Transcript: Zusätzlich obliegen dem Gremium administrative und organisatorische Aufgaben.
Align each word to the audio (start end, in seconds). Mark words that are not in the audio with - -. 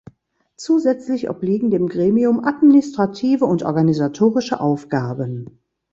Zusätzlich 0.57 1.29
obliegen 1.29 1.69
dem 1.69 1.87
Gremium 1.87 2.43
administrative 2.43 3.45
und 3.45 3.61
organisatorische 3.61 4.59
Aufgaben. 4.59 5.61